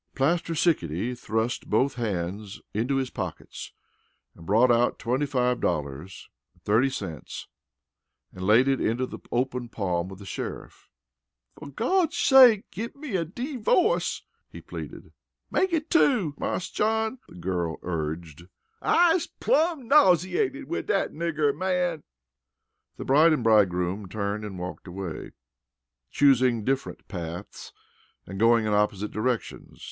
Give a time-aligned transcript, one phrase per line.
[0.15, 3.71] Plaster Sickety thrust both hands into his pockets,
[4.35, 7.47] brought out twenty five dollars and thirty cents
[8.33, 10.89] and laid it into the open palm of the sheriff.
[11.59, 15.13] "Fer Gawd's sake, git me a deevo'ce!" he pleaded.
[15.51, 18.47] "Make it two, Marse John," the girl urged.
[18.81, 22.01] "I's plum' nauseated wid dat nigger man."
[22.97, 25.33] The bride and bridegroom turned and walked away,
[26.09, 27.71] choosing different paths
[28.25, 29.79] and going in opposite directions.